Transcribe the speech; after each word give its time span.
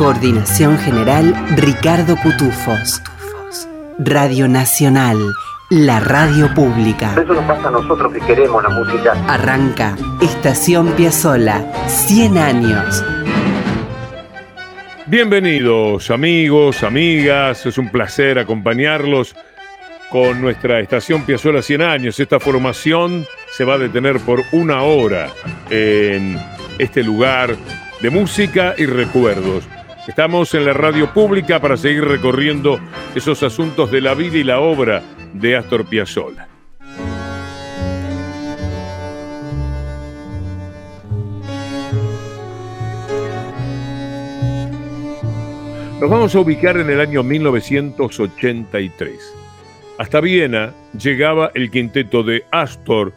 Coordinación 0.00 0.78
General 0.78 1.34
Ricardo 1.58 2.16
Cutufos. 2.16 3.02
Radio 3.98 4.48
Nacional, 4.48 5.18
la 5.68 6.00
radio 6.00 6.54
pública. 6.54 7.12
Eso 7.22 7.34
nos 7.34 7.44
pasa 7.44 7.68
a 7.68 7.70
nosotros 7.70 8.10
que 8.14 8.20
queremos 8.20 8.62
la 8.62 8.70
música. 8.70 9.12
Arranca 9.28 9.94
Estación 10.22 10.92
Piazzola, 10.92 11.70
100 11.86 12.38
años. 12.38 13.04
Bienvenidos 15.06 16.10
amigos, 16.10 16.82
amigas, 16.82 17.66
es 17.66 17.76
un 17.76 17.90
placer 17.90 18.38
acompañarlos 18.38 19.36
con 20.08 20.40
nuestra 20.40 20.80
estación 20.80 21.26
Piazzola 21.26 21.60
100 21.60 21.82
años. 21.82 22.18
Esta 22.18 22.40
formación 22.40 23.26
se 23.50 23.66
va 23.66 23.74
a 23.74 23.78
detener 23.78 24.18
por 24.20 24.44
una 24.52 24.80
hora 24.80 25.28
en 25.68 26.40
este 26.78 27.02
lugar 27.02 27.54
de 28.00 28.08
música 28.08 28.74
y 28.78 28.86
recuerdos. 28.86 29.68
Estamos 30.10 30.52
en 30.54 30.64
la 30.64 30.72
radio 30.72 31.14
pública 31.14 31.60
para 31.60 31.76
seguir 31.76 32.04
recorriendo 32.04 32.80
esos 33.14 33.44
asuntos 33.44 33.92
de 33.92 34.00
la 34.00 34.14
vida 34.14 34.38
y 34.38 34.42
la 34.42 34.58
obra 34.58 35.04
de 35.34 35.54
Astor 35.54 35.84
Piazzolla. 35.84 36.48
Nos 46.00 46.10
vamos 46.10 46.34
a 46.34 46.40
ubicar 46.40 46.76
en 46.78 46.90
el 46.90 47.00
año 47.00 47.22
1983. 47.22 49.36
Hasta 49.96 50.20
Viena 50.20 50.74
llegaba 50.98 51.52
el 51.54 51.70
quinteto 51.70 52.24
de 52.24 52.44
Astor, 52.50 53.12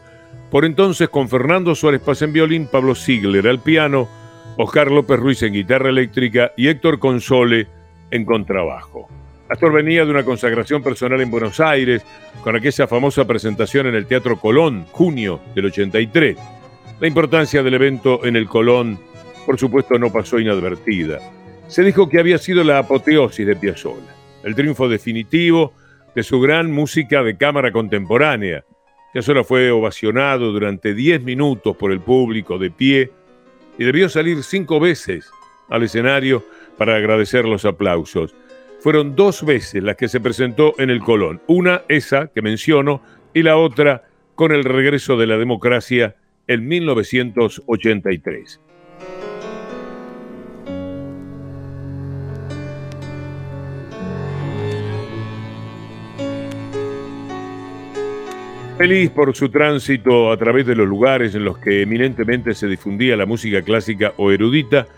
por 0.48 0.64
entonces 0.64 1.08
con 1.08 1.28
Fernando 1.28 1.74
Suárez 1.74 2.02
Paz 2.02 2.22
en 2.22 2.32
violín, 2.32 2.68
Pablo 2.68 2.94
Ziegler 2.94 3.48
al 3.48 3.58
piano, 3.58 4.08
Oscar 4.56 4.88
López 4.88 5.18
Ruiz 5.18 5.42
en 5.42 5.52
guitarra 5.52 5.88
eléctrica 5.88 6.52
y 6.56 6.68
Héctor 6.68 7.00
Console 7.00 7.66
en 8.10 8.24
contrabajo. 8.24 9.08
Astor 9.48 9.72
venía 9.72 10.04
de 10.04 10.10
una 10.12 10.24
consagración 10.24 10.82
personal 10.82 11.20
en 11.20 11.30
Buenos 11.30 11.58
Aires 11.58 12.04
con 12.42 12.54
aquella 12.54 12.86
famosa 12.86 13.26
presentación 13.26 13.88
en 13.88 13.96
el 13.96 14.06
Teatro 14.06 14.38
Colón, 14.38 14.86
junio 14.92 15.40
del 15.56 15.66
83. 15.66 16.36
La 17.00 17.08
importancia 17.08 17.62
del 17.64 17.74
evento 17.74 18.24
en 18.24 18.36
el 18.36 18.46
Colón, 18.46 18.98
por 19.44 19.58
supuesto, 19.58 19.98
no 19.98 20.12
pasó 20.12 20.38
inadvertida. 20.38 21.18
Se 21.66 21.82
dijo 21.82 22.08
que 22.08 22.20
había 22.20 22.38
sido 22.38 22.62
la 22.62 22.78
apoteosis 22.78 23.46
de 23.46 23.56
Piazzolla, 23.56 24.14
el 24.44 24.54
triunfo 24.54 24.88
definitivo 24.88 25.72
de 26.14 26.22
su 26.22 26.40
gran 26.40 26.70
música 26.70 27.24
de 27.24 27.36
cámara 27.36 27.72
contemporánea. 27.72 28.64
Piazzolla 29.12 29.42
fue 29.42 29.72
ovacionado 29.72 30.52
durante 30.52 30.94
10 30.94 31.22
minutos 31.24 31.76
por 31.76 31.90
el 31.90 32.00
público 32.00 32.56
de 32.56 32.70
pie 32.70 33.10
y 33.78 33.84
debió 33.84 34.08
salir 34.08 34.42
cinco 34.42 34.80
veces 34.80 35.30
al 35.68 35.82
escenario 35.82 36.44
para 36.76 36.96
agradecer 36.96 37.44
los 37.44 37.64
aplausos. 37.64 38.34
Fueron 38.80 39.16
dos 39.16 39.44
veces 39.44 39.82
las 39.82 39.96
que 39.96 40.08
se 40.08 40.20
presentó 40.20 40.74
en 40.78 40.90
el 40.90 41.00
Colón, 41.00 41.40
una 41.46 41.82
esa 41.88 42.28
que 42.28 42.42
menciono 42.42 43.02
y 43.32 43.42
la 43.42 43.56
otra 43.56 44.04
con 44.34 44.52
el 44.52 44.64
regreso 44.64 45.16
de 45.16 45.26
la 45.26 45.38
democracia 45.38 46.16
en 46.46 46.68
1983. 46.68 48.60
Feliz 58.76 59.08
por 59.10 59.36
su 59.36 59.50
tránsito 59.50 60.32
a 60.32 60.36
través 60.36 60.66
de 60.66 60.74
los 60.74 60.88
lugares 60.88 61.36
en 61.36 61.44
los 61.44 61.58
que 61.58 61.82
eminentemente 61.82 62.54
se 62.54 62.66
difundía 62.66 63.16
la 63.16 63.24
música 63.24 63.62
clásica 63.62 64.12
o 64.16 64.32
erudita, 64.32 64.88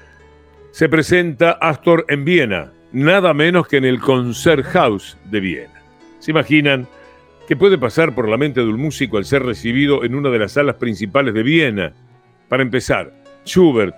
se 0.70 0.88
presenta 0.88 1.53
Astor 1.53 2.06
en 2.09 2.25
Viena, 2.25 2.72
nada 2.92 3.34
menos 3.34 3.69
que 3.69 3.76
en 3.76 3.84
el 3.84 4.00
Concerthaus 4.00 5.19
de 5.26 5.41
Viena. 5.41 5.82
¿Se 6.20 6.31
imaginan 6.31 6.88
qué 7.47 7.54
puede 7.54 7.76
pasar 7.76 8.15
por 8.15 8.31
la 8.31 8.38
mente 8.38 8.60
de 8.60 8.66
un 8.66 8.81
músico 8.81 9.19
al 9.19 9.26
ser 9.26 9.42
recibido 9.42 10.04
en 10.04 10.15
una 10.15 10.31
de 10.31 10.38
las 10.38 10.53
salas 10.53 10.76
principales 10.76 11.34
de 11.34 11.42
Viena? 11.42 11.92
Para 12.48 12.62
empezar, 12.62 13.12
Schubert, 13.44 13.94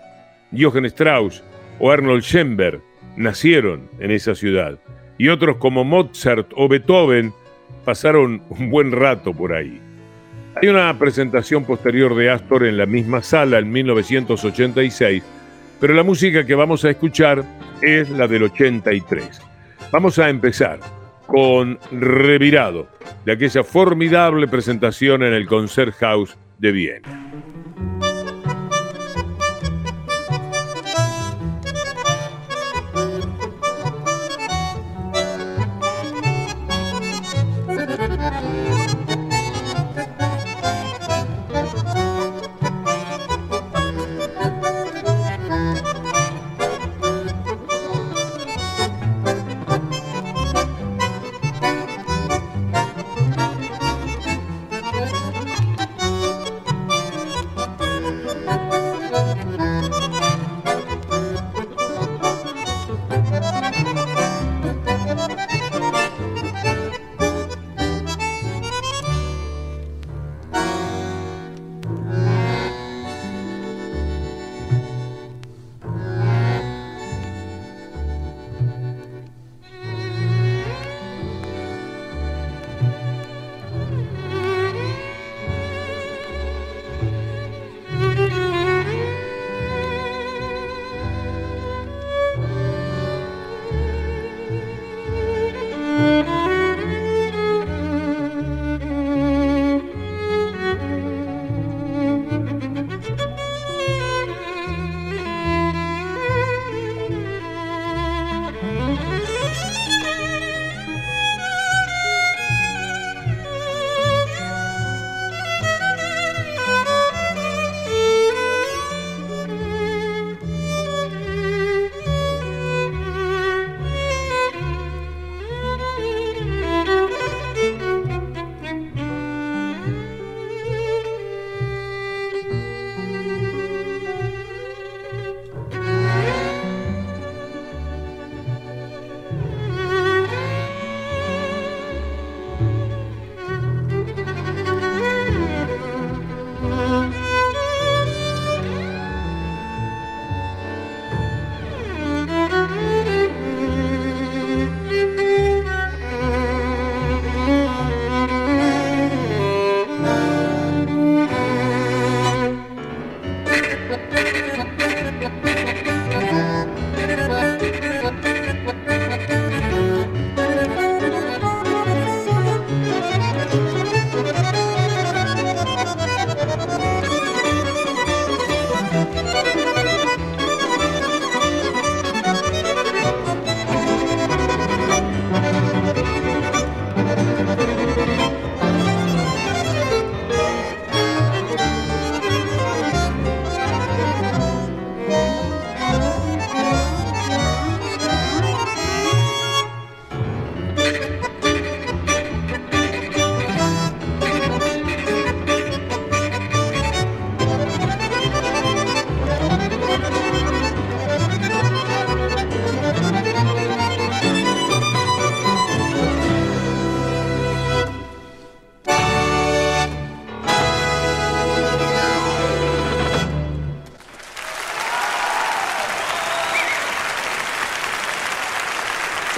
Johann 0.59 0.87
Strauss 0.87 1.45
o 1.79 1.93
Arnold 1.93 2.25
Schoenberg 2.25 2.83
nacieron 3.17 3.89
en 4.01 4.11
esa 4.11 4.35
ciudad, 4.35 4.81
y 5.19 5.29
otros 5.29 5.59
como 5.59 5.85
Mozart 5.85 6.51
o 6.57 6.67
Beethoven 6.67 7.33
pasaron 7.85 8.43
un 8.51 8.71
buen 8.71 8.93
rato 8.93 9.33
por 9.33 9.53
ahí. 9.53 9.81
Hay 10.61 10.69
una 10.69 10.97
presentación 10.99 11.65
posterior 11.65 12.15
de 12.15 12.31
Astor 12.31 12.67
en 12.67 12.77
la 12.77 12.87
misma 12.87 13.23
sala 13.23 13.59
en 13.59 13.71
1986, 13.71 15.23
pero 15.81 15.95
la 15.95 16.03
música 16.03 16.45
que 16.45 16.55
vamos 16.55 16.85
a 16.85 16.91
escuchar 16.91 17.45
es 17.81 18.11
la 18.11 18.27
del 18.27 18.45
83. 18.45 19.41
Vamos 19.93 20.19
a 20.19 20.29
empezar 20.29 20.81
con 21.27 21.79
Revirado, 21.93 22.89
de 23.25 23.33
aquella 23.33 23.63
formidable 23.63 24.49
presentación 24.49 25.23
en 25.23 25.35
el 25.35 25.47
Concerthaus 25.47 26.37
de 26.59 26.73
Viena. 26.73 27.29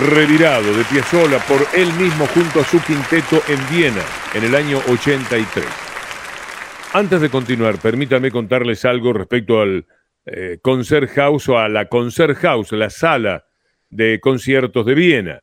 Revirado 0.00 0.76
de 0.76 0.85
Piazzolla 0.85 1.38
por 1.47 1.64
él 1.75 1.93
mismo 1.94 2.26
junto 2.29 2.61
a 2.61 2.64
su 2.64 2.81
quinteto 2.82 3.43
en 3.49 3.58
Viena 3.69 4.05
en 4.35 4.44
el 4.44 4.55
año 4.55 4.79
83. 4.88 5.64
Antes 6.94 7.20
de 7.20 7.29
continuar, 7.29 7.79
permítame 7.79 8.31
contarles 8.31 8.85
algo 8.85 9.12
respecto 9.12 9.61
al 9.61 9.85
eh, 10.25 10.58
Concert 10.62 11.11
House 11.11 11.49
o 11.50 11.58
a 11.58 11.69
la 11.69 11.88
Concert 11.88 12.37
House, 12.38 12.70
la 12.73 12.91
sala 12.91 13.44
de 13.91 14.19
conciertos 14.20 14.87
de 14.87 14.94
Viena. 14.94 15.41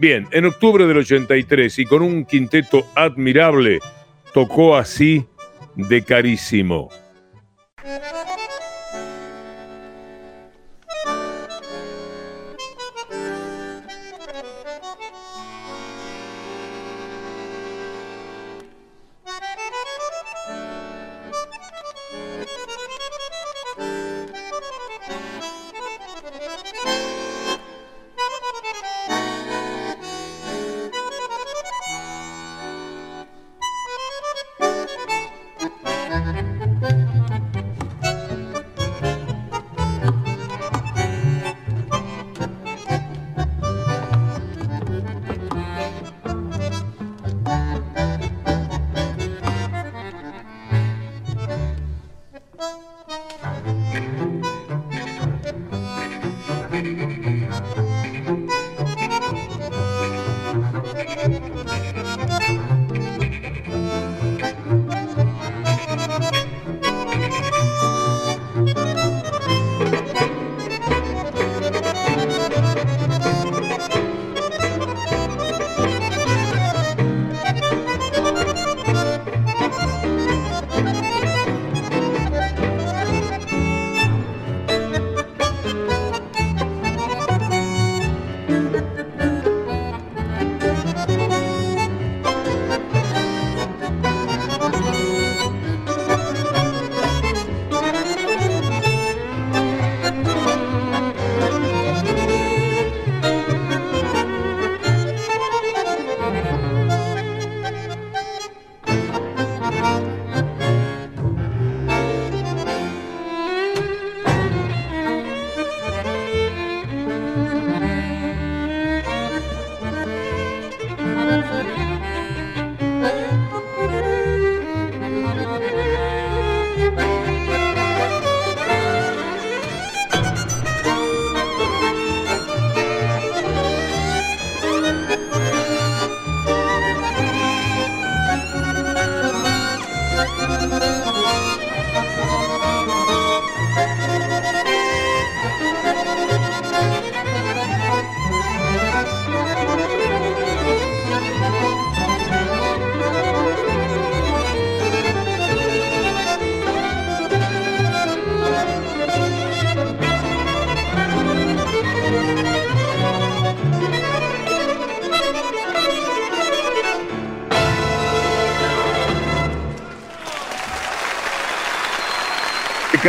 Bien, 0.00 0.26
en 0.30 0.46
octubre 0.46 0.86
del 0.86 0.96
83 0.96 1.78
y 1.78 1.84
con 1.84 2.00
un 2.00 2.24
quinteto 2.24 2.86
admirable, 2.94 3.80
tocó 4.32 4.74
así 4.74 5.26
de 5.74 6.02
carísimo. 6.02 6.88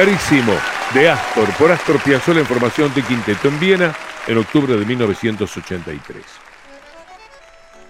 Carísimo 0.03 0.53
de 0.95 1.09
Astor 1.09 1.47
por 1.59 1.71
Astor 1.71 2.01
Piazzolla 2.01 2.39
en 2.39 2.47
formación 2.47 2.91
de 2.95 3.03
quinteto 3.03 3.49
en 3.49 3.59
Viena 3.59 3.95
en 4.25 4.39
octubre 4.39 4.75
de 4.75 4.83
1983. 4.83 6.23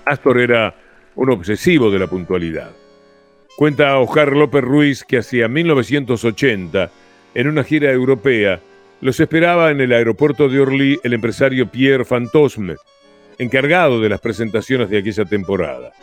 Astor 0.04 0.42
era 0.42 0.76
un 1.16 1.32
obsesivo 1.32 1.90
de 1.90 2.00
la 2.00 2.08
puntualidad. 2.08 2.72
Cuenta 3.56 3.98
Ojar 3.98 4.36
López 4.36 4.62
Ruiz 4.62 5.06
que 5.06 5.20
hacia 5.20 5.48
1980, 5.48 6.92
en 7.34 7.48
una 7.48 7.64
gira 7.64 7.90
europea, 7.92 8.60
los 9.00 9.18
esperaba 9.22 9.72
en 9.72 9.80
el 9.80 9.94
aeropuerto 9.94 10.50
de 10.50 10.60
Orly 10.60 11.00
el 11.06 11.14
empresario 11.14 11.72
Pierre 11.72 12.04
Fantosme, 12.04 12.76
encargado 13.38 14.02
de 14.02 14.10
las 14.10 14.20
presentaciones 14.20 14.90
de 14.90 14.98
aquella 14.98 15.24
temporada. 15.24 15.94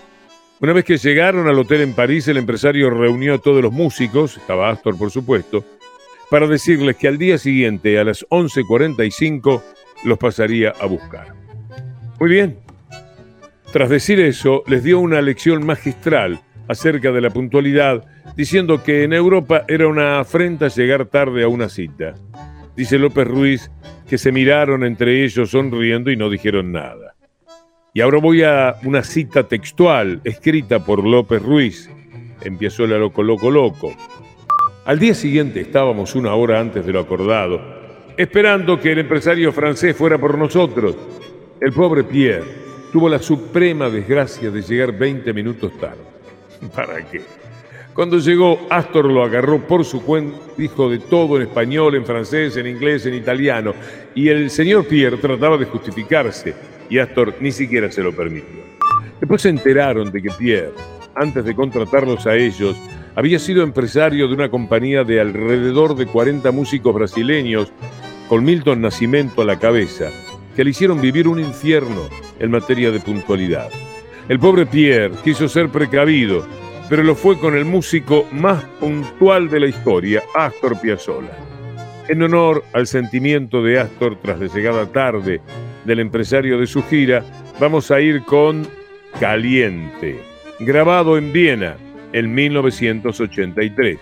Una 0.61 0.73
vez 0.73 0.87
que 0.87 0.97
llegaron 0.97 1.49
al 1.49 1.59
hotel 1.59 1.83
en 1.83 1.93
París, 1.93 2.27
el 2.29 2.39
empresario 2.39 2.89
reunió 2.89 3.35
a 3.35 3.39
todos 3.39 3.63
los 3.63 3.73
músicos, 3.73 4.39
estaba 4.39 4.71
Astor 4.71 4.97
por 4.97 5.11
supuesto, 5.11 5.67
para 6.31 6.47
decirles 6.47 6.97
que 6.97 7.09
al 7.09 7.19
día 7.19 7.39
siguiente 7.39 7.99
a 7.99 8.05
las 8.05 8.27
11.45 8.29 9.63
los 10.05 10.19
pasaría 10.19 10.73
a 10.81 10.87
buscar. 10.87 11.35
Muy 12.21 12.31
bien. 12.31 12.59
Tras 13.73 13.91
decir 13.91 14.19
eso, 14.21 14.63
les 14.67 14.83
dio 14.83 14.99
una 14.99 15.21
lección 15.21 15.65
magistral 15.65 16.41
acerca 16.69 17.13
de 17.13 17.21
la 17.21 17.31
puntualidad, 17.31 18.05
diciendo 18.37 18.83
que 18.83 19.05
en 19.05 19.13
Europa 19.13 19.65
era 19.69 19.89
una 19.89 20.21
afrenta 20.21 20.69
llegar 20.69 21.07
tarde 21.07 21.43
a 21.43 21.49
una 21.49 21.69
cita. 21.69 22.15
Dice 22.77 22.99
López 22.99 23.27
Ruiz 23.27 23.71
que 24.09 24.19
se 24.19 24.33
miraron 24.33 24.85
entre 24.85 25.25
ellos 25.25 25.51
sonriendo 25.51 26.11
y 26.11 26.17
no 26.17 26.31
dijeron 26.31 26.73
nada. 26.73 27.15
Y 27.93 28.01
ahora 28.01 28.19
voy 28.19 28.43
a 28.43 28.77
una 28.85 29.03
cita 29.03 29.49
textual 29.49 30.21
escrita 30.25 30.85
por 30.85 31.05
López 31.05 31.43
Ruiz. 31.43 31.91
Empezó 32.43 32.87
la 32.87 32.99
loco, 32.99 33.23
loco, 33.23 33.51
loco. 33.51 33.93
Al 34.89 34.99
día 34.99 35.13
siguiente 35.13 35.61
estábamos 35.61 36.15
una 36.15 36.35
hora 36.35 36.59
antes 36.59 36.87
de 36.87 36.95
lo 36.95 37.01
acordado, 37.01 37.61
esperando 38.17 38.81
que 38.81 38.93
el 38.93 39.01
empresario 39.01 39.53
francés 39.53 39.95
fuera 39.95 40.17
por 40.17 40.39
nosotros. 40.39 40.97
El 41.61 41.75
pobre 41.75 42.05
Pierre 42.05 42.47
tuvo 42.91 43.07
la 43.07 43.19
suprema 43.19 43.91
desgracia 43.91 44.51
de 44.51 44.63
llegar 44.63 44.97
20 44.97 45.31
minutos 45.35 45.79
tarde. 45.79 46.01
¿Para 46.75 47.05
qué? 47.05 47.21
Cuando 47.93 48.19
llegó, 48.19 48.61
Astor 48.71 49.13
lo 49.13 49.23
agarró 49.23 49.59
por 49.59 49.85
su 49.85 50.03
cuenta, 50.03 50.39
dijo 50.57 50.89
de 50.89 51.01
todo 51.01 51.37
en 51.37 51.43
español, 51.43 51.95
en 51.95 52.07
francés, 52.07 52.57
en 52.57 52.67
inglés, 52.67 53.05
en 53.05 53.13
italiano, 53.13 53.75
y 54.15 54.31
el 54.31 54.49
señor 54.49 54.87
Pierre 54.87 55.19
trataba 55.19 55.59
de 55.59 55.67
justificarse, 55.67 56.55
y 56.89 56.99
Astor 56.99 57.35
ni 57.41 57.53
siquiera 57.53 57.93
se 57.93 58.03
lo 58.03 58.17
permitió. 58.17 58.65
Después 59.21 59.43
se 59.43 59.51
enteraron 59.51 60.11
de 60.11 60.23
que 60.23 60.31
Pierre, 60.31 60.73
antes 61.15 61.45
de 61.45 61.55
contratarlos 61.55 62.27
a 62.27 62.35
ellos, 62.35 62.75
había 63.19 63.41
sido 63.41 63.65
empresario 63.65 64.29
de 64.29 64.35
una 64.35 64.49
compañía 64.49 65.03
de 65.03 65.21
alrededor 65.21 65.97
de 65.97 66.07
40 66.07 66.53
músicos 66.53 66.95
brasileños, 66.95 67.73
con 68.29 68.45
Milton 68.45 68.81
Nascimento 68.81 69.43
a 69.43 69.45
la 69.45 69.59
cabeza, 69.59 70.11
que 70.55 70.63
le 70.63 70.71
hicieron 70.71 71.01
vivir 71.01 71.27
un 71.27 71.41
infierno 71.41 72.09
en 72.39 72.53
materia 72.53 72.93
de 72.93 73.01
puntualidad. 73.01 73.71
El 74.29 74.39
pobre 74.39 74.67
Pierre 74.67 75.17
quiso 75.25 75.49
ser 75.49 75.69
precavido 75.69 76.47
pero 76.89 77.03
lo 77.03 77.17
fue 77.17 77.37
con 77.41 77.57
el 77.57 77.65
músico 77.65 78.25
más 78.31 78.65
puntual 78.79 79.51
de 79.51 79.61
la 79.61 79.67
historia, 79.67 80.23
Astor 80.37 80.81
Piazzolla. 80.81 81.37
En 82.07 82.23
honor 82.23 82.65
al 82.73 82.87
sentimiento 82.87 83.65
de 83.65 83.81
Astor 83.81 84.17
tras 84.23 84.39
la 84.39 84.47
llegada 84.47 84.87
tarde 84.87 85.41
del 85.85 85.99
empresario 85.99 86.57
de 86.57 86.69
su 86.69 86.85
gira, 86.85 87.25
vamos 87.59 87.91
a 87.91 88.01
ir 88.01 88.23
con 88.23 88.65
Caliente, 89.19 90.21
grabado 90.61 91.19
en 91.19 91.33
Viena 91.33 91.77
en 92.13 92.35
1983. 92.35 93.99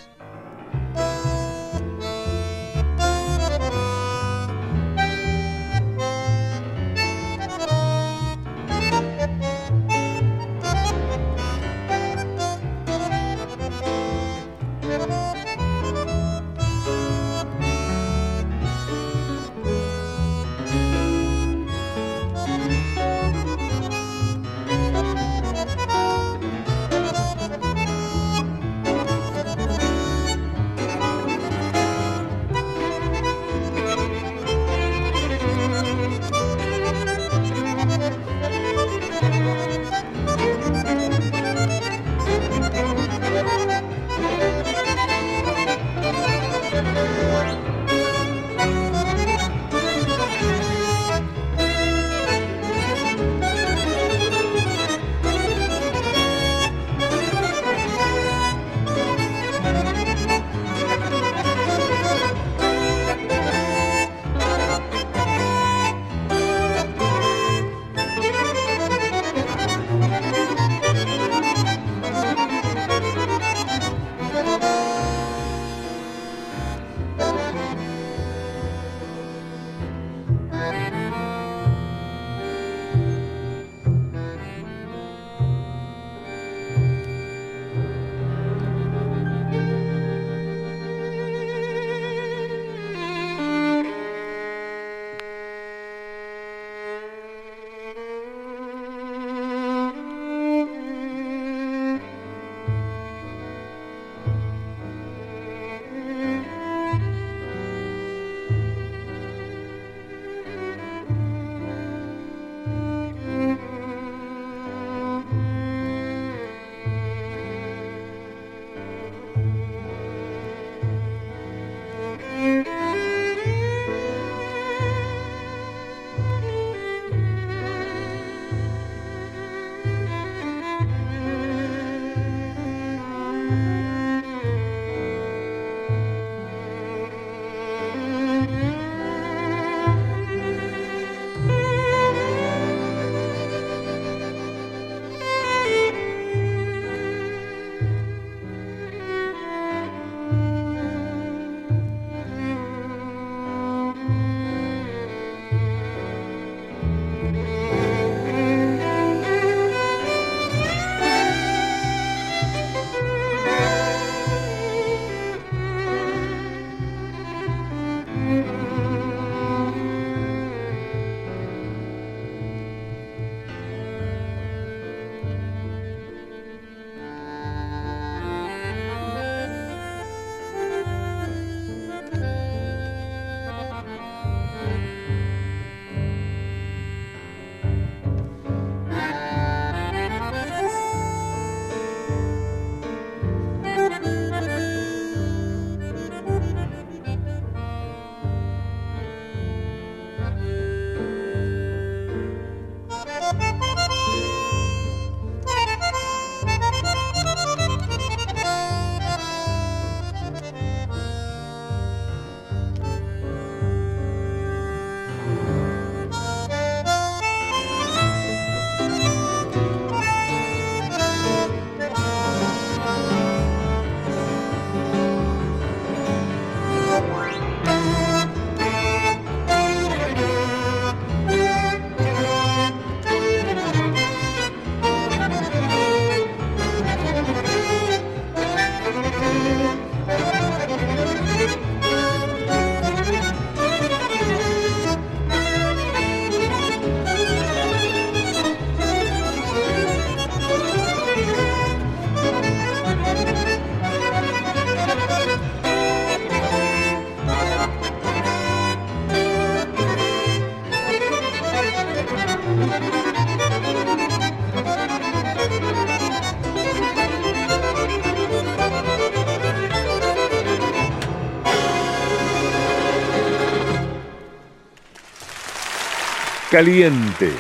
Caliente 276.56 277.30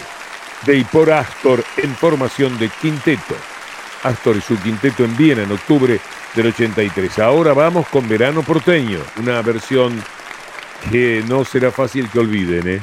de 0.66 0.76
y 0.76 0.84
por 0.84 1.10
Astor 1.10 1.64
en 1.78 1.96
formación 1.96 2.58
de 2.58 2.68
quinteto. 2.68 3.34
Astor 4.02 4.36
y 4.36 4.42
su 4.42 4.60
quinteto 4.60 5.06
en 5.06 5.16
Viena 5.16 5.42
en 5.42 5.52
octubre 5.52 5.98
del 6.34 6.46
83. 6.48 7.20
Ahora 7.20 7.54
vamos 7.54 7.88
con 7.88 8.06
Verano 8.06 8.42
Porteño, 8.42 8.98
una 9.18 9.40
versión 9.40 9.98
que 10.90 11.24
no 11.26 11.46
será 11.46 11.70
fácil 11.70 12.10
que 12.10 12.18
olviden, 12.18 12.68
¿eh? 12.68 12.82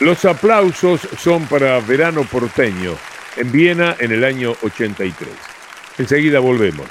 Los 0.00 0.24
aplausos 0.26 1.08
son 1.18 1.46
para 1.46 1.80
Verano 1.80 2.22
Porteño, 2.24 2.92
en 3.36 3.50
Viena 3.50 3.96
en 3.98 4.12
el 4.12 4.24
año 4.24 4.54
83. 4.62 5.30
Enseguida 5.98 6.38
volvemos. 6.38 6.86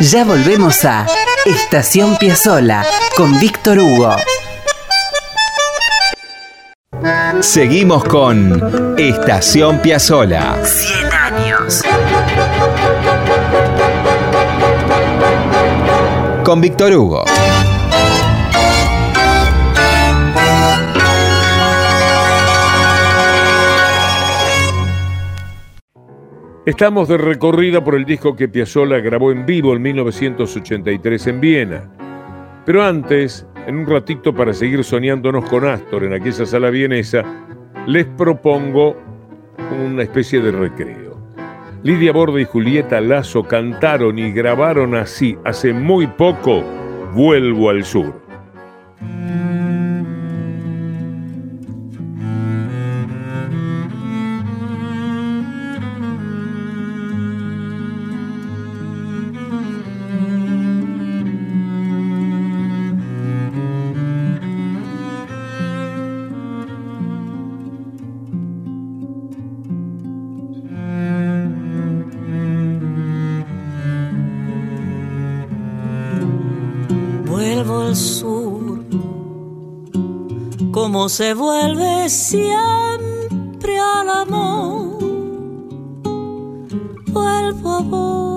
Ya 0.00 0.24
volvemos 0.24 0.84
a 0.84 1.06
Estación 1.44 2.16
Piazzola 2.18 2.86
con 3.16 3.40
Víctor 3.40 3.80
Hugo. 3.80 4.14
Seguimos 7.40 8.04
con 8.04 8.94
Estación 8.96 9.80
Piazzola. 9.80 10.64
100 10.64 11.12
años. 11.12 11.82
Con 16.44 16.60
Víctor 16.60 16.92
Hugo. 16.92 17.24
Estamos 26.68 27.08
de 27.08 27.16
recorrida 27.16 27.82
por 27.82 27.94
el 27.94 28.04
disco 28.04 28.36
que 28.36 28.46
Piazzolla 28.46 28.98
grabó 28.98 29.32
en 29.32 29.46
vivo 29.46 29.74
en 29.74 29.80
1983 29.80 31.26
en 31.28 31.40
Viena. 31.40 31.90
Pero 32.66 32.84
antes, 32.84 33.46
en 33.66 33.78
un 33.78 33.86
ratito 33.86 34.34
para 34.34 34.52
seguir 34.52 34.84
soñándonos 34.84 35.48
con 35.48 35.64
Astor 35.64 36.04
en 36.04 36.12
aquella 36.12 36.44
sala 36.44 36.68
vienesa, 36.68 37.24
les 37.86 38.04
propongo 38.04 38.98
una 39.82 40.02
especie 40.02 40.42
de 40.42 40.52
recreo. 40.52 41.18
Lidia 41.84 42.12
Borda 42.12 42.38
y 42.38 42.44
Julieta 42.44 43.00
Lazo 43.00 43.44
cantaron 43.44 44.18
y 44.18 44.30
grabaron 44.30 44.94
así 44.94 45.38
hace 45.46 45.72
muy 45.72 46.06
poco 46.06 46.62
Vuelvo 47.14 47.70
al 47.70 47.82
Sur. 47.82 48.12
Se 81.08 81.32
vuelve 81.32 82.08
siempre 82.10 83.78
al 83.78 84.10
amor. 84.10 84.98
Vuelvo 87.06 87.70
a 87.70 87.80
vos 87.80 88.27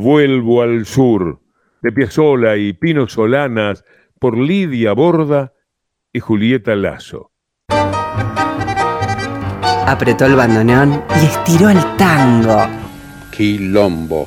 Vuelvo 0.00 0.62
al 0.62 0.86
sur 0.86 1.42
de 1.82 1.92
Piazzolla 1.92 2.56
y 2.56 2.72
Pino 2.72 3.06
Solanas 3.06 3.84
por 4.18 4.38
Lidia 4.38 4.94
Borda 4.94 5.52
y 6.10 6.20
Julieta 6.20 6.74
Lazo. 6.74 7.32
Apretó 9.86 10.24
el 10.24 10.36
bandoneón 10.36 11.04
y 11.20 11.26
estiró 11.26 11.68
el 11.68 11.78
tango. 11.98 12.66
Quilombo. 13.30 14.26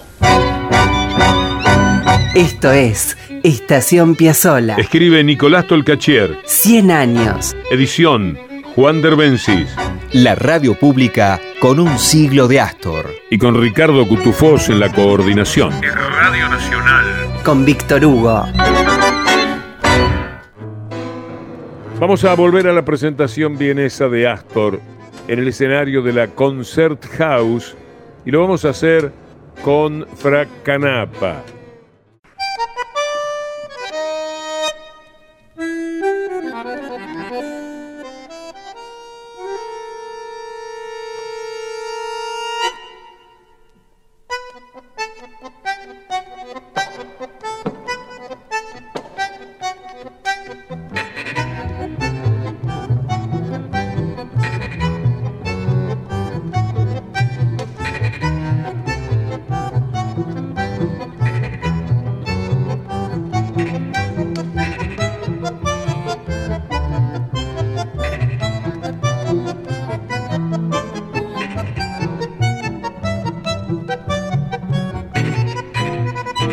Esto 2.35 2.71
es 2.71 3.17
Estación 3.43 4.15
Piazzola. 4.15 4.75
Escribe 4.75 5.23
Nicolás 5.23 5.65
Tolcachier. 5.65 6.37
100 6.45 6.91
años. 6.91 7.55
Edición 7.71 8.37
Juan 8.75 9.01
Derbencis. 9.01 9.75
La 10.13 10.35
radio 10.35 10.75
pública 10.75 11.41
con 11.59 11.79
un 11.79 11.97
siglo 11.97 12.47
de 12.47 12.59
Astor. 12.59 13.07
Y 13.31 13.39
con 13.39 13.59
Ricardo 13.59 14.07
Cutufós 14.07 14.69
en 14.69 14.79
la 14.79 14.91
coordinación. 14.91 15.71
Radio 15.81 16.49
Nacional. 16.49 17.05
Con 17.43 17.65
Víctor 17.65 18.05
Hugo. 18.05 18.45
Vamos 21.99 22.23
a 22.25 22.35
volver 22.35 22.67
a 22.67 22.73
la 22.73 22.85
presentación 22.85 23.57
vienesa 23.57 24.07
de 24.07 24.27
Astor 24.27 24.79
en 25.27 25.39
el 25.39 25.47
escenario 25.47 26.03
de 26.03 26.13
la 26.13 26.27
Concert 26.27 27.03
House 27.17 27.75
y 28.23 28.29
lo 28.29 28.41
vamos 28.41 28.65
a 28.65 28.69
hacer 28.69 29.11
con 29.63 30.05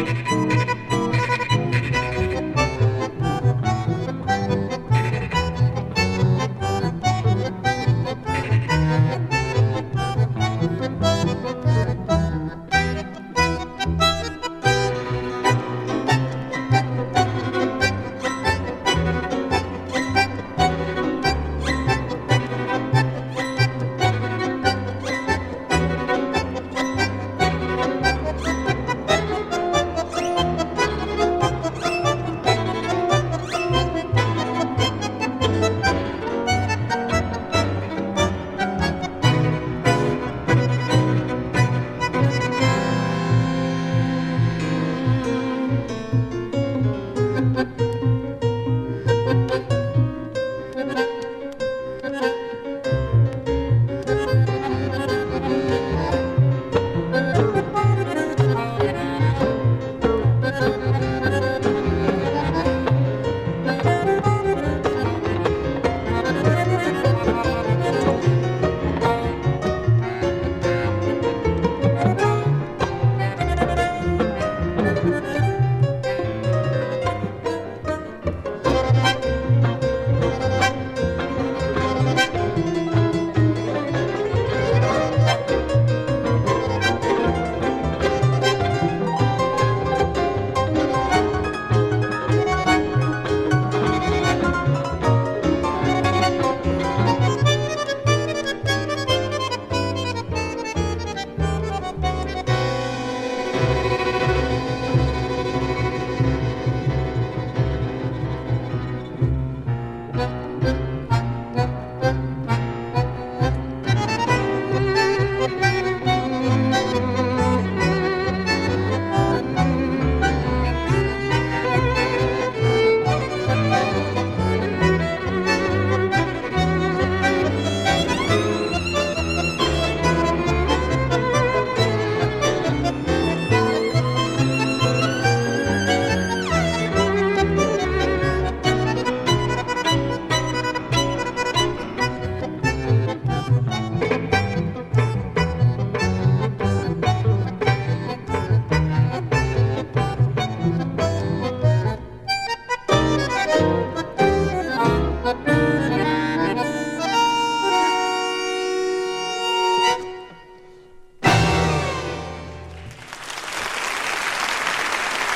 Fracanapa. 0.01 0.50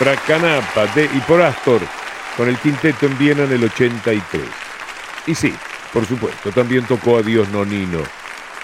Fracanapa 0.05 0.85
de 0.95 1.05
y 1.05 1.21
por 1.21 1.41
Astor 1.41 1.81
con 2.37 2.47
el 2.47 2.59
quinteto 2.59 3.07
en 3.07 3.17
Viena 3.17 3.45
en 3.45 3.53
el 3.53 3.65
83. 3.65 4.43
Y 5.27 5.35
sí, 5.35 5.55
por 5.95 6.05
supuesto, 6.05 6.53
también 6.53 6.85
tocó 6.85 7.17
Adiós 7.17 7.49
Nonino. 7.49 8.01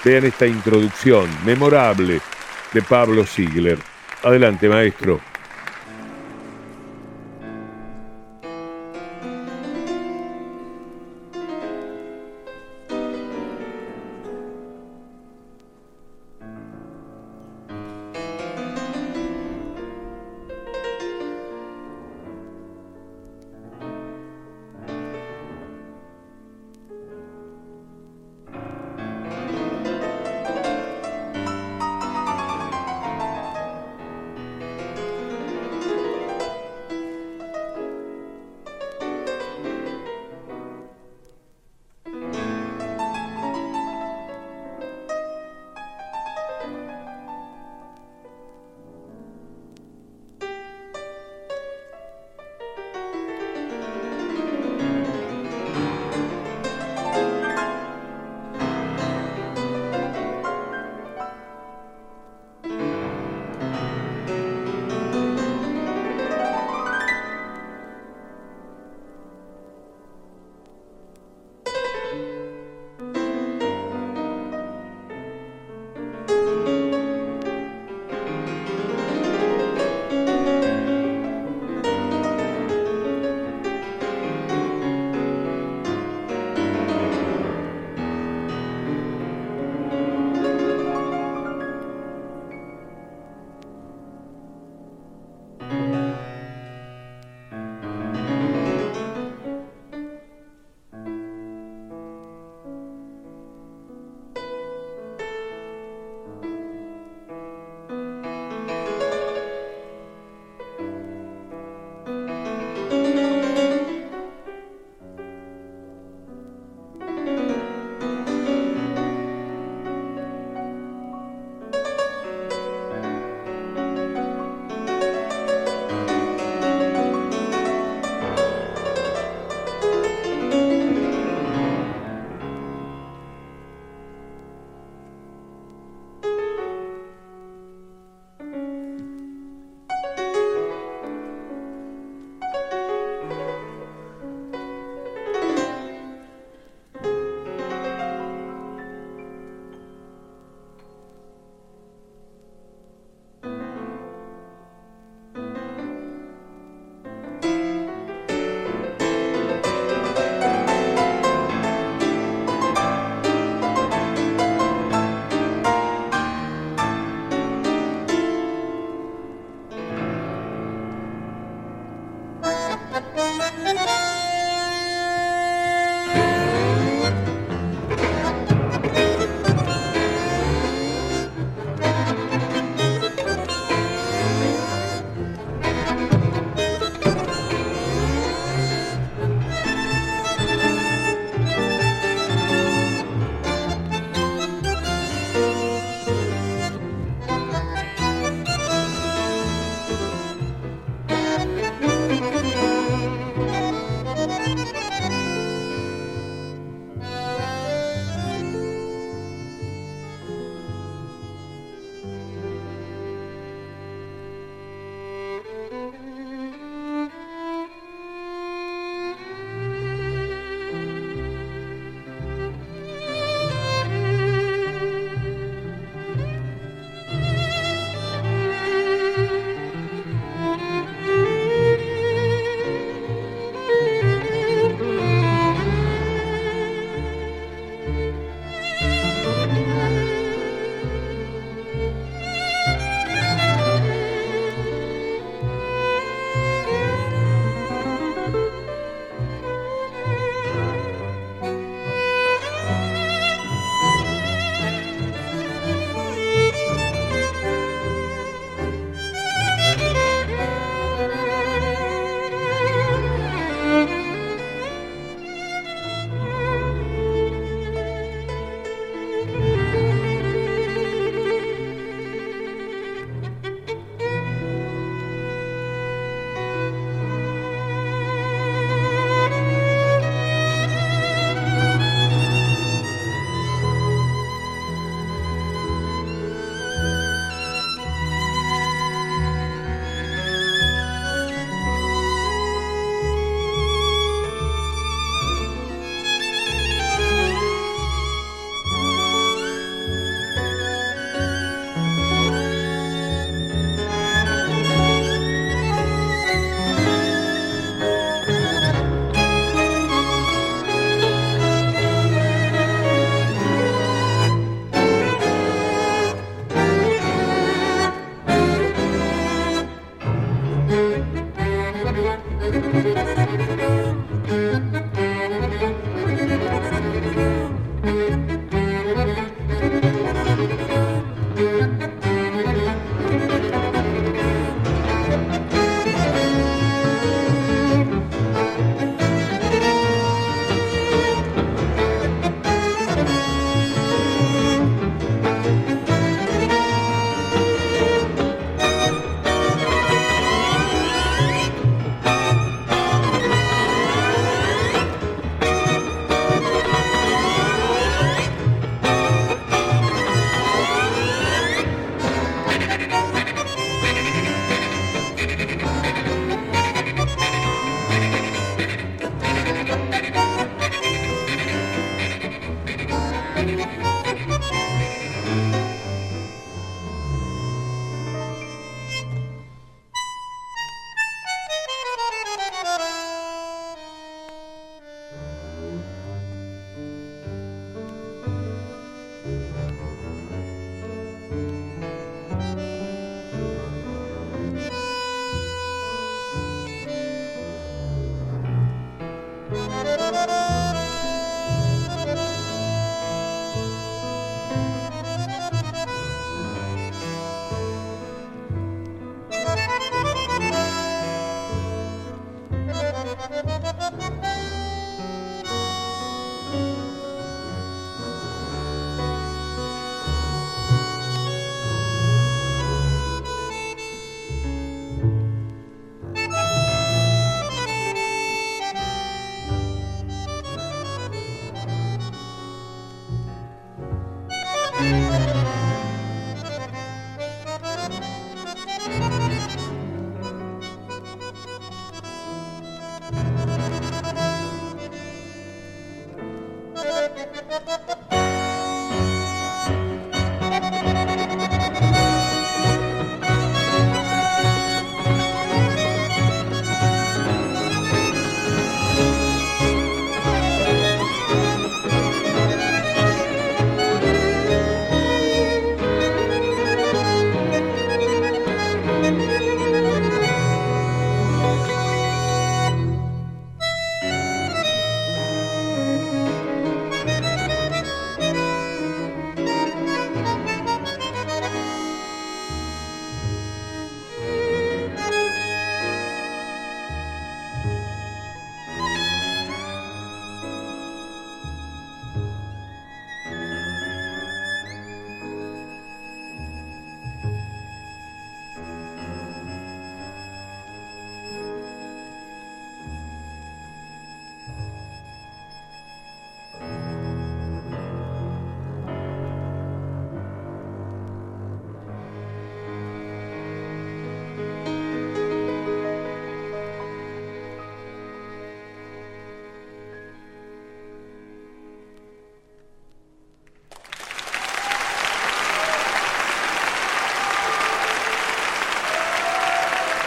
Vean 0.04 0.26
esta 0.26 0.46
introducción 0.46 1.30
memorable 1.46 2.20
de 2.74 2.82
Pablo 2.82 3.24
Ziegler. 3.24 3.78
Adelante, 4.22 4.68
maestro. 4.68 5.29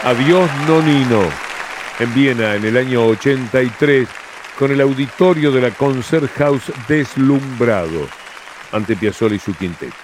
Adiós 0.04 0.50
Nonino, 0.68 1.22
en 1.98 2.14
Viena 2.14 2.56
en 2.56 2.64
el 2.66 2.76
año 2.76 3.06
83, 3.06 4.06
con 4.58 4.70
el 4.70 4.82
auditorio 4.82 5.50
de 5.50 5.62
la 5.62 5.70
Concerthaus 5.70 6.70
deslumbrado 6.86 8.06
ante 8.72 8.96
Piazzolla 8.96 9.36
y 9.36 9.38
su 9.38 9.54
quinteto. 9.54 9.94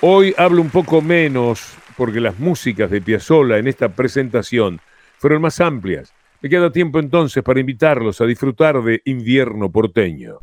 Hoy 0.00 0.34
hablo 0.36 0.60
un 0.60 0.68
poco 0.68 1.00
menos 1.00 1.76
porque 1.96 2.18
las 2.18 2.40
músicas 2.40 2.90
de 2.90 3.00
Piazzolla 3.00 3.58
en 3.58 3.68
esta 3.68 3.88
presentación 3.88 4.80
fueron 5.18 5.42
más 5.42 5.60
amplias. 5.60 6.12
Me 6.42 6.48
queda 6.48 6.72
tiempo 6.72 6.98
entonces 6.98 7.44
para 7.44 7.60
invitarlos 7.60 8.20
a 8.20 8.24
disfrutar 8.26 8.82
de 8.82 9.00
Invierno 9.04 9.70
porteño. 9.70 10.40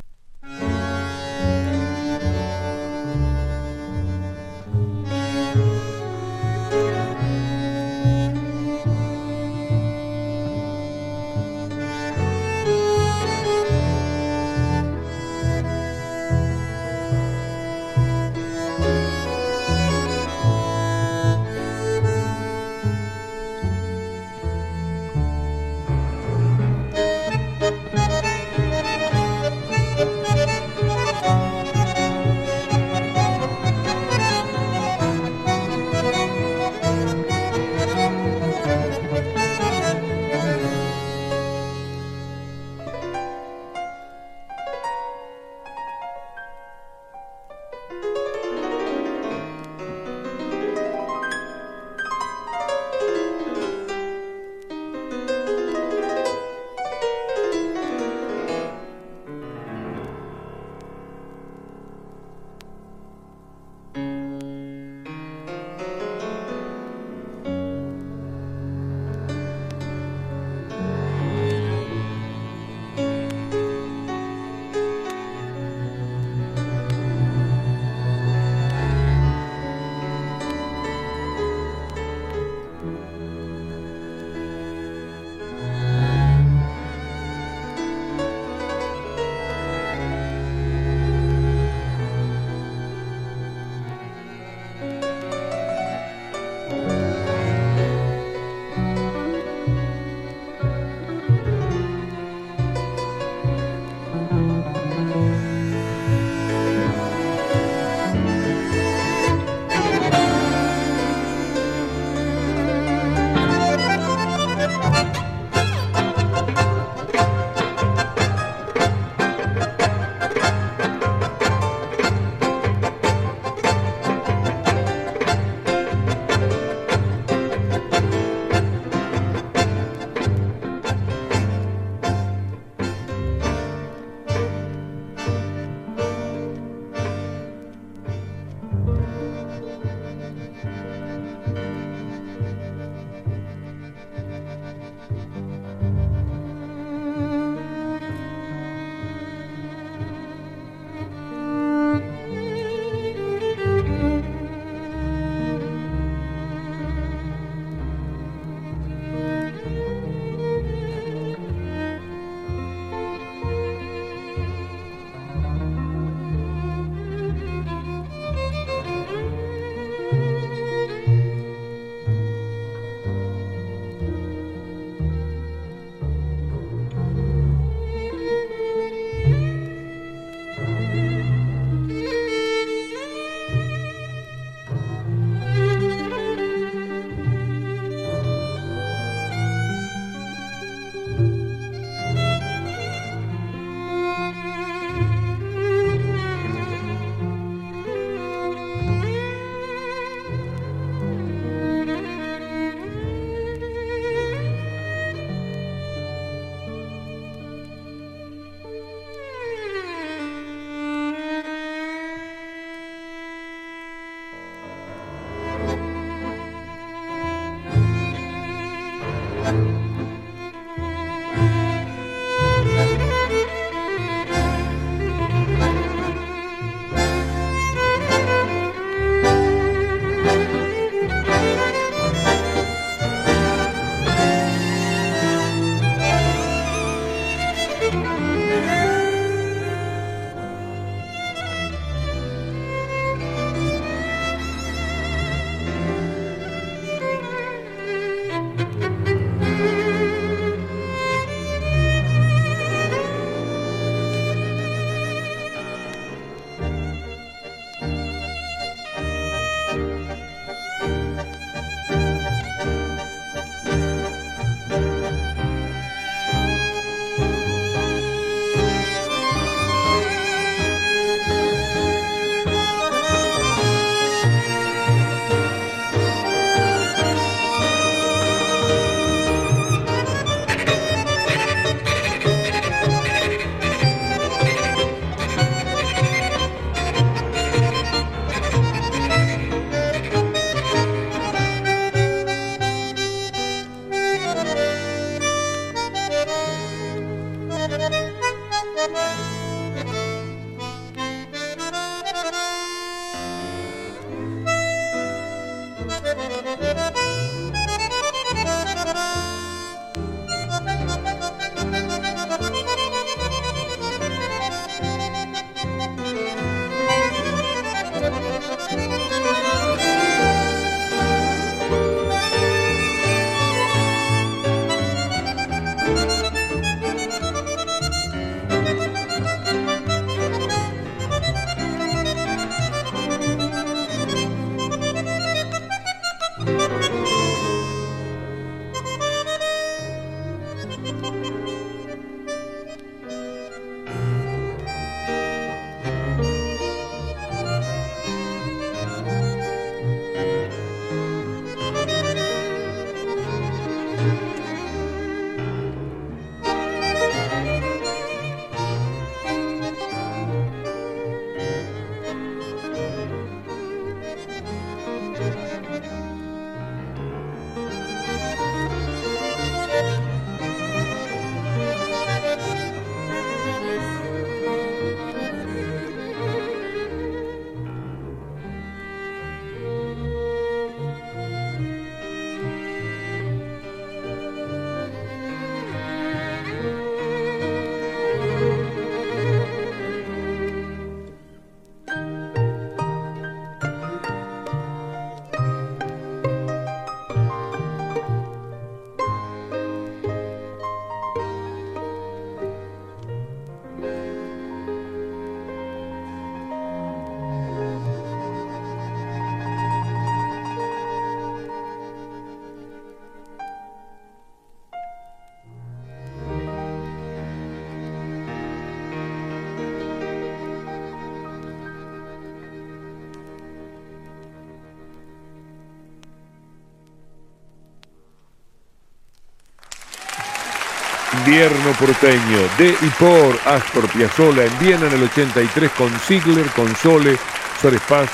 Invierno 431.26 431.72
porteño 431.80 432.40
de 432.58 432.70
y 432.70 432.90
por 432.98 433.38
Astor 433.46 433.88
Piazzolla 433.90 434.44
en 434.44 434.60
Viena 434.60 434.88
en 434.88 434.94
el 434.94 435.04
83 435.04 435.70
con 435.78 435.92
Ziegler, 436.00 436.48
con 436.48 436.76
Sole, 436.76 437.16
Suárez 437.62 437.82
Paz 437.88 438.10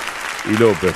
y 0.45 0.57
López 0.57 0.93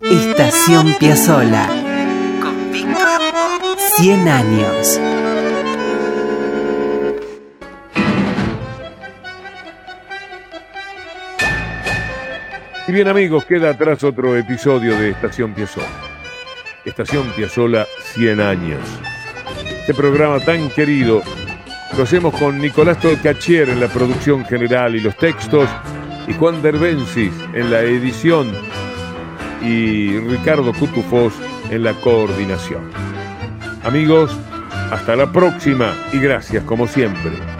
Ruiz. 0.00 0.20
Estación 0.28 0.94
Piazzolla 1.00 1.66
con 2.40 2.70
Víctor 2.70 3.20
100 3.96 4.28
años. 4.28 5.00
Y 12.86 12.92
bien 12.92 13.08
amigos, 13.08 13.44
queda 13.46 13.70
atrás 13.70 14.04
otro 14.04 14.36
episodio 14.36 14.96
de 14.96 15.10
Estación 15.10 15.54
Piazzolla. 15.54 16.03
Estación 16.84 17.26
Piazzola 17.36 17.86
100 18.14 18.40
años. 18.40 18.80
Este 19.80 19.94
programa 19.94 20.40
tan 20.40 20.68
querido 20.70 21.22
lo 21.96 22.02
hacemos 22.02 22.34
con 22.34 22.58
Nicolás 22.58 23.00
Tolcachier 23.00 23.68
en 23.68 23.80
la 23.80 23.88
producción 23.88 24.44
general 24.44 24.94
y 24.94 25.00
los 25.00 25.16
textos 25.16 25.68
y 26.26 26.34
Juan 26.34 26.60
Derbensis 26.62 27.32
en 27.54 27.70
la 27.70 27.80
edición 27.80 28.52
y 29.62 30.18
Ricardo 30.18 30.72
Cutufós 30.72 31.32
en 31.70 31.84
la 31.84 31.92
coordinación. 31.94 32.90
Amigos, 33.84 34.36
hasta 34.90 35.16
la 35.16 35.30
próxima 35.30 35.94
y 36.12 36.18
gracias 36.18 36.64
como 36.64 36.86
siempre. 36.86 37.53